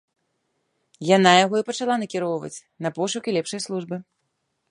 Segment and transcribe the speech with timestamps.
[1.09, 3.95] Яна яго і пачала накіроўваць на пошукі лепшай службы.